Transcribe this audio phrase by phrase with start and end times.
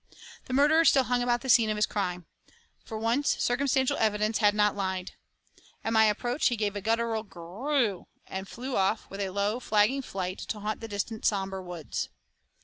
[0.45, 2.25] The murderer still hung about the scene of his crime.
[2.83, 5.11] For once circumstantial evidence had not lied.
[5.83, 10.01] At my approach he gave a guttural 'grrr oo' and flew off with low flagging
[10.01, 12.09] flight to haunt the distant sombre woods.